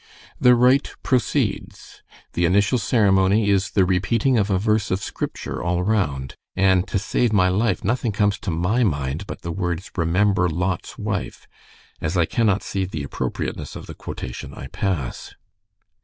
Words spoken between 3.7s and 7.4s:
repeating of a verse of Scripture all round, and to save